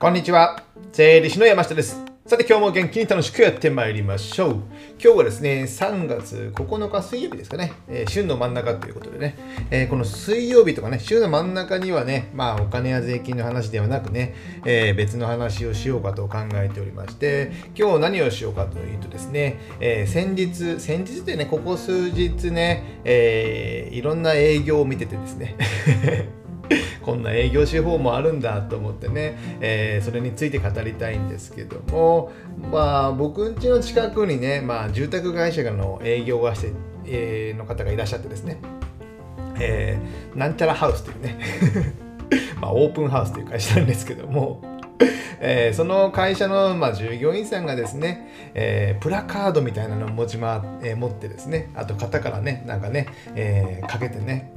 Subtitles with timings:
[0.00, 0.62] こんにちは。
[0.92, 2.00] 税理士の山下です。
[2.24, 4.52] さて今日も元気に楽しくやってまいりましょう。
[4.52, 9.36] 今日はですね、3月9日水曜日ですかね、えー、週の真ん中ということでね、
[9.72, 25.56] えー、この水曜日とかね、週の真ん中にはね、まあお金や税金の話ではなくね、えー、別の話をしようかと考えておりまして、今日何をしようかというとですね、え先日、先日でね、ここ数日ね、えいろんな営業を見ててですね、
[27.02, 32.32] こんな営業手法もあるんだと思ってね、えー、それについて語りたいんですけども、
[32.70, 36.66] まあ、僕ん家の近くにね、まあ、住宅会社の営業会社、
[37.06, 38.58] えの方がいらっしゃってですね、
[39.58, 41.38] えー、なんちゃらハウスというね
[42.60, 44.60] まあ、オープンハウスという会社なんですけども、
[45.40, 54.52] えー、その会社の、まあ、従業員さんがですね、えー、プラカードみたいなのを持ちま、えー、持ってですねあと肩からねなんかね、えかけてね、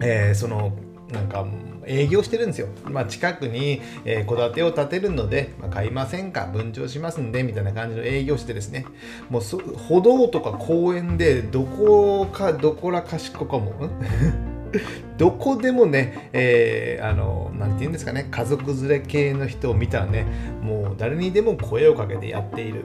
[0.00, 0.72] えその
[1.12, 1.46] なんか
[1.86, 2.68] 営業してるんですよ。
[2.84, 3.80] まあ、近くに
[4.26, 6.46] 戸、建てを建てるので、まあ、買いませんか？
[6.46, 8.84] 分譲しますんでみたいな感じの営業してですね
[9.28, 13.72] もう歩道とか公園でどこかどこらかしこかも
[15.18, 20.26] どこでもね、えー、あの、なんて言うんですかね、家族連れ系の人を見たらね、
[20.62, 22.84] もう誰にでも声をかけてやっている。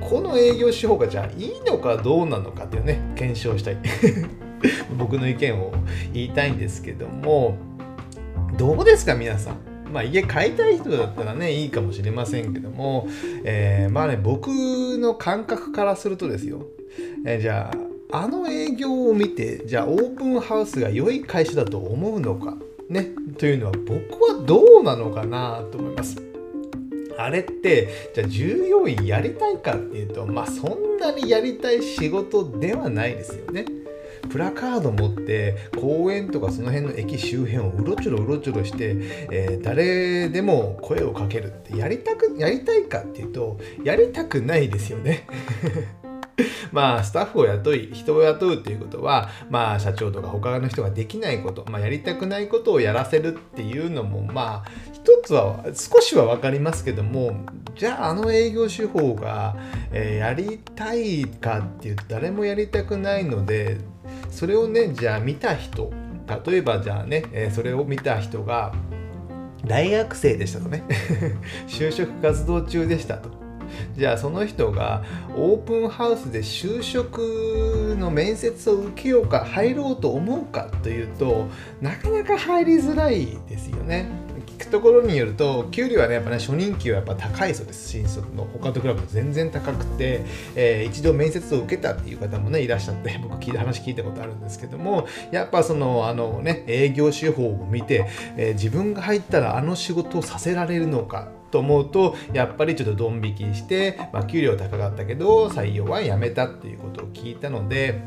[0.00, 3.78] この営業手法がじゃあいいのかどうなのかっていうね、検証したい。
[4.98, 5.72] 僕の意見を
[6.12, 7.56] 言いたいんですけども
[8.56, 9.92] どうですか皆さん？
[9.92, 13.06] まあ、家買いたい人だったらねいいかもしれませんけども、
[13.44, 14.48] えー、まあね僕
[14.98, 16.66] の感覚からするとですよ、
[17.24, 17.72] えー、じゃ
[18.10, 22.56] ああの営業を見てじゃあオープンハウスが良い会社だと思うのか？
[22.88, 26.16] ねというのは僕はどうなのかなと思います。
[27.16, 33.64] あれってじゃあ従業員やりたいかっていうとまあそんなにやりたい仕事ではないですよね。
[34.28, 38.96] プラカード持って公園とかその辺の駅周辺をうろちょろうろちょろして、
[39.30, 45.26] えー、誰でも声をかけるってやりたくやりたいかっていうとやりたくないですよね。
[46.72, 57.36] まあ、スタッフを雇い、人を雇うっていうことは、まあ、社長とか他の人ができないこと、まあ、やりたくないことをやらせるっていうのも、まあ、一つは、少しは分かりますけども、
[57.76, 59.56] じゃあ、あの営業手法が、
[59.92, 63.78] えー、やりたいかっていうと、誰もやりたくないので、
[64.34, 65.92] それをねじゃあ見た人
[66.46, 68.72] 例えばじゃあね、えそれを見た人が
[69.66, 70.82] 大学生でしたとね
[71.68, 73.28] 就職活動中でしたと
[73.96, 75.04] じゃあその人が
[75.36, 81.46] オープンハウスで就職の面接を受けようか入ろうと思うかというと
[81.80, 84.23] なかなか入りづらいですよね。
[84.46, 87.88] 聞くところによると給料はねやっぱね初任給はやっぱ高いそうです。
[87.88, 90.22] 新卒の他と比べて全然高くて、
[90.54, 98.06] えー、一度面接を受けたっていう方もねいらっしゃって 僕聞いた話聞いたことあるんですけどもやっぱそのあのね営業手法を見て、
[98.36, 108.00] えー、自分が入ったらあの仕事をさせられるのかと思うとやっぱりちょっとドン引きして、まあ、給料高かったけど採用はやめたっていうことを聞いたので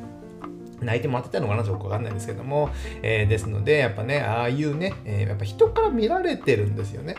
[0.81, 2.69] 泣いてもらってたのかなちょっとわかんないですけども、
[3.01, 7.15] えー、ですので、やっぱね、ああいうね、えー、やっぱ人から見られてるんですよね。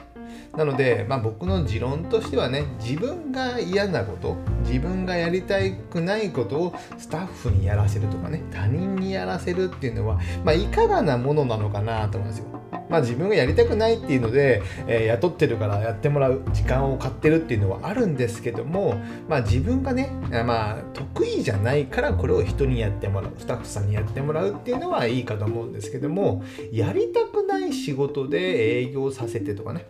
[0.56, 4.36] なので、まあ、僕の持論としてはね、自分が嫌なこと、
[4.66, 5.56] 自分がやりた
[5.90, 12.57] くないことをスタッフにやらせるとかね、他人にやらせるっていうのは、まあ、いかがなものなのかなと思いますよ。
[12.88, 29.86] まあ、自分がやりたくないっていうので、えー、雇ってるからやってもらう時間を買ってるっていうのはあるんですけども、まあ、自分がね、まあ、得意じゃないからこれを人にやってもらうスタッフさんにやってもらうっていうのはいいかと思うんですけどもやりたくない仕事で営業させてとかね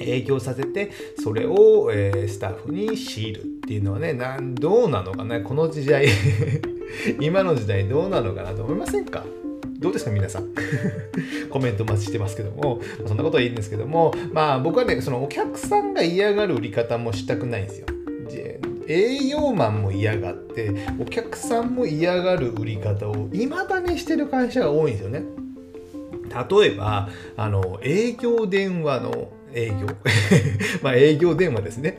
[0.00, 0.90] 営業させて
[1.22, 6.06] それを、えー、スタッフに強いるっていうのはねなんどうなのかなこの時代。
[7.20, 9.24] 今の時代どうなのかなと思いませんか？
[9.84, 10.48] どうですか皆さん？
[11.50, 12.80] コメントお待ちしてますけども。
[13.06, 14.14] そんなことはいいんですけども。
[14.32, 17.86] まあ僕はねそのお客さんが嫌がる売り方もしたくないんですよ。
[18.88, 25.22] 営業マンも嫌がってお客さんも嫌がる売り方を未だにしてる会社が多いんですよね。
[26.50, 29.86] 例えばあの営業電話の営業。
[30.82, 31.98] まあ営業電話ですね。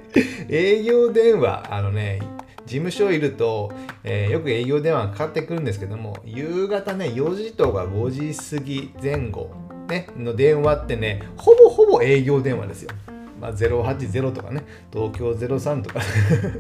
[0.50, 2.20] 営業電話あのね
[2.66, 3.72] 事務所いると、
[4.04, 9.52] えー、よく営業電話がかかってくるんですけども、夕方ね、4時とか5時過ぎ前後、
[9.88, 12.92] ね、の電話ってね、ほぼほぼ営業電話ですよ。
[13.40, 16.02] まあ、080とかね、東京03とか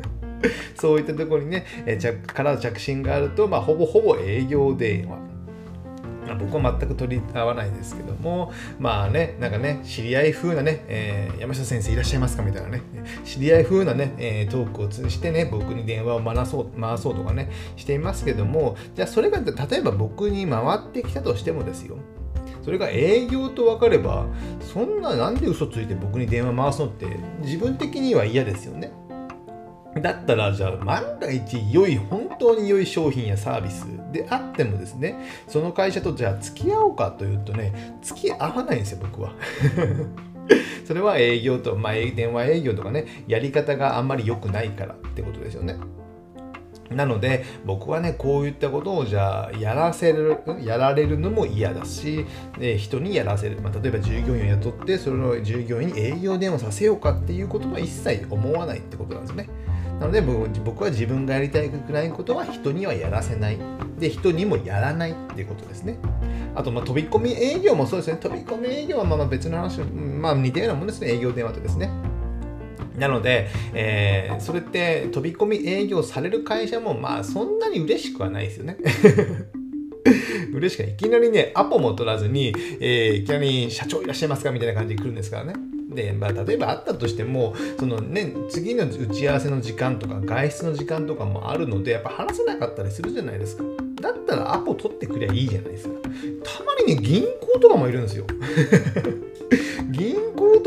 [0.75, 5.34] そういったところにね、えー、から着信があると、まあ、ほぼほぼ営業電話。
[6.33, 12.81] 僕は全く取り合わないですけどもまあねなんかね知り合い風なね、えー、山下先生いらっしゃいますかみたいなね。
[13.23, 21.97] 知り合い風なね、えー、トークを通じてね僕に電話を回そう回そうとかねしていますけどもじゃあそれが例えば僕に回ってきたとしてもですよ。
[22.63, 24.25] それが営業と分かれば
[24.59, 27.05] そんななんで嘘ついて僕に電話回すのって
[27.41, 28.91] 自分的には嫌ですよね。
[30.01, 35.15] だったらじゃあ万が一良い本当に良い商品やサービスであってもですね
[35.47, 39.33] その会社とじゃあ付き合おうかというとね付き合わないんですよ僕は。
[40.85, 45.77] それは営業と、まあ、電話営業とかねやり方があんまり良くないからってことですよね。
[46.91, 52.25] なので僕はねこういったことをじゃあやらせるやられるのも嫌だし
[52.59, 59.49] で人にやらせる、まあ、例えば従業員を雇ってその従業員に営業電話させようかっていうことは一切思わないってことなんですね。
[59.99, 63.57] なので僕は自分がやりたいくないのことは人にはやらせない。
[63.97, 65.97] で、人にもやらないっていうことですね。
[66.53, 68.17] あと、ま飛び込み営業もそうですね。
[68.17, 71.13] 飛び込み営業はまあ別の話、まあ似たようなもんですね。
[71.13, 71.89] 営業電話とですね。
[72.97, 78.77] なので、えー、それって飛び込み営業される会社もまあそんなに嬉しくはないですよね。
[80.53, 80.93] 嬉しくない。
[80.93, 85.74] いきなりね、アポも取らずに、えー、いきなり社長いらっしゃいますかみたいな感じで来るんですからね。
[85.95, 93.63] で、まあ、例えばあったとしてもその、ね、次の打ち合わせの時間とか外出の時間とかもあるのでやっぱ話せなかったりするじゃないですか。
[94.01, 95.95] だったらアポ取ってくりゃいいじゃないですか。
[96.43, 98.25] たまにね銀行とかもいるんですよ。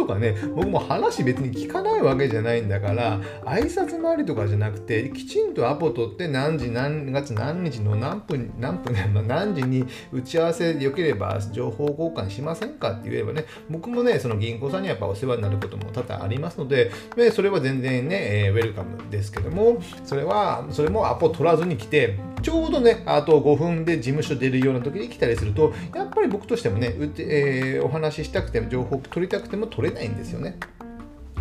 [0.09, 8.95] かね僕も話別に聞かないわけじゃないんだから挨拶回りとかじゃなくてきちんとアポ取って何時何月何日の何分何分
[9.29, 16.91] 何時に打ち合わせでよければ情報交換しませんかって言えばね僕もねその銀行さんにやっぱお世話になることも多々ありますので
[17.33, 30.57] それは全然ね、え、ウェルカムですけどもそれはそれもアポ取らずに来てちょうどねあと5分で事務所出るような時に来たりするとやっぱり僕としてもね、えー、お話ししたくても情報取りたくても取れないないんですよね。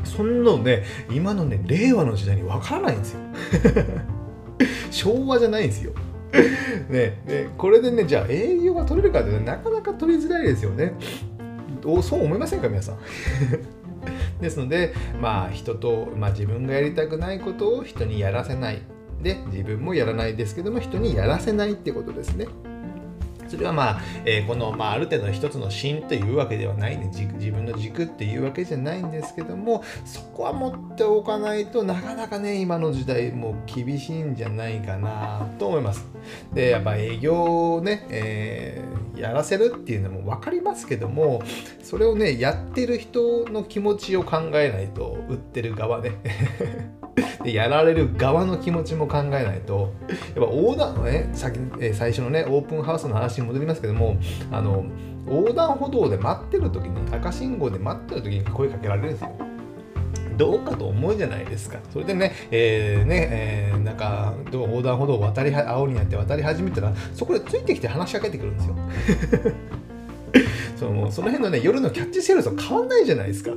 [0.03, 3.19] そんなのね、今のね、令和の時代にわからないんですよ。
[4.89, 5.93] 昭和じゃないんですよ。
[6.89, 10.93] ね、ね、これでね、じゃあ営業が取れるかってなかなか取りづらいですよね。
[12.01, 12.97] そう思いませんか、皆さん？
[14.41, 18.81] ですので、まあ、人と、まあ、自分がやりたくないことを人にやらせない。
[19.21, 22.47] で、自分もやらないですけども、人にやらせないってことですね。
[23.47, 27.09] それはまあ、えー、この、まあ、ある程度の一つの芯というわけではないね。
[27.13, 36.05] 自分の軸っていうわけじゃないんですけどもそこは持っておかないとなかなかね今の時代もう厳しいんじゃないかなと思います。
[36.53, 41.41] でやっぱ営業をね、えー、やらせるっていうのも分かりますけども
[41.81, 46.11] それをねやってる人の気持ちを考えないと売ってる側ね。
[47.47, 49.93] でやられる側の気持ちも考えないと
[50.35, 54.17] やっぱ横断ね先、え最初のねオープンハウスの話に戻りますけども
[54.51, 54.85] あの
[55.25, 59.31] 横断歩道で待ってる時に赤信号で待ってる時に声かけられるんですよ。
[60.37, 61.79] どうかと思うじゃないですか。
[61.91, 68.75] それでね、えー、ね、えー、なんか、横断歩道を渡り、青になって渡り始めたら、そこでついてきて話しかけてくるんですよ。
[70.77, 73.49] そのその辺のね、夜のキャッチセールスは変わんないじゃないですか。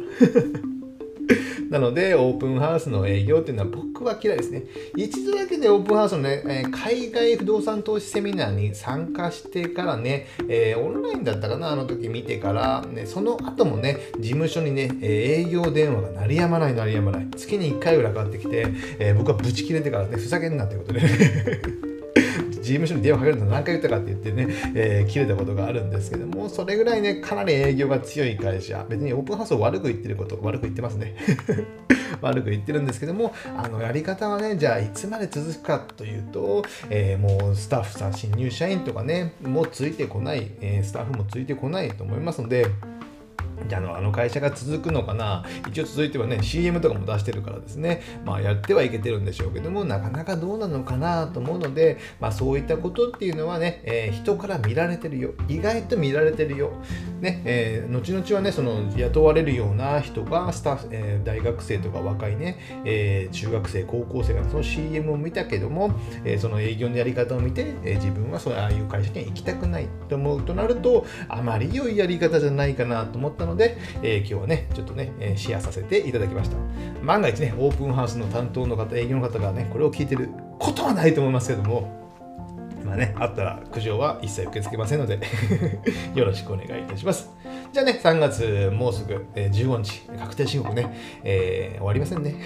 [1.70, 4.64] なので、オープンハウスの営業っていうのは僕は嫌いですね。
[4.96, 17.28] 一度だけでオープンハウスのね、え海外不動産投資セミナーに参加してからね、えー、オンラインだったかな、あの時見てから、ね、その後もね、事務所にね、営業電話が鳴りやまない鳴りやまない。
[17.36, 18.66] 月に1回ぐらいかかってきて、
[18.98, 21.08] えー、僕はブチ切れてからね、ふざけんなってことで、ね
[22.70, 24.46] 事務所に電話かけるの何回言ったかって言ってね、
[24.76, 31.16] えー、切れたことがあるんですけども、それぐらいね、かなり営業が強い会社、別にオープンハウスを悪く言ってること、悪く言ってますね。
[32.22, 42.66] 悪く言ってるんですけども、あのやり方はね、じゃあいつまで続くかというと、えー、もうスタッフさん、新入社員とかね、もうついてこない、えー、スタッフもついてこないと思いますので、
[43.68, 45.44] じゃあのあの会社が続くのかな。
[45.68, 48.02] 一応続いてはね CM とかも出してるからですね。
[48.24, 55.32] まあやってはいけてるんでしょうけどもなかなかどうなのかなと思うのでまあそういったことっていうのはね、えー、人から見られてるよ。
[55.48, 56.72] 意外と見られてるよ。
[57.20, 65.92] ねえー、後々はねその雇われるような人がスタッフ、えー、大学生とか若いね、えー、中学生高校生がその CM を見たけども、
[66.24, 76.56] えー、その営業のやり方を見て、えー、自分はそうああいう会社には行きたくないと思うとなるとあまり良いやり方じゃないかなと思ったのので、えー、今日はねちょっとね、え、シェアさせていただきました
[77.02, 82.00] 万が一ねオープンハウスの担当の方営業の方がねこれを聞いてることはないと思いますけども
[82.84, 85.20] まあね、あったら苦情は一切受け付けませんので
[86.14, 87.30] よろしくお願いいたします。
[87.72, 90.92] じゃあね、3月もうすぐ、えー、15日、確定申告ね、
[91.22, 92.36] えー、終わりませんね。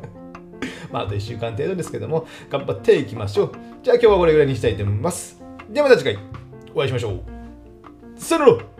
[0.90, 3.52] まあ、あと1週間程度ですけども、頑張っていきましょう。
[3.82, 5.42] じゃあ今日はこれぐらいにしたいと思います。
[5.68, 6.18] ではまた次回
[6.74, 7.20] お会いしましょう。
[8.16, 8.79] さよなら